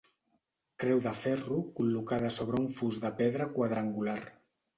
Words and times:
Creu 0.83 1.01
de 1.07 1.11
ferro 1.23 1.57
col·locada 1.81 2.33
sobre 2.39 2.59
un 2.61 2.67
fust 2.79 3.05
de 3.05 3.13
pedra 3.21 3.49
quadrangular. 3.61 4.19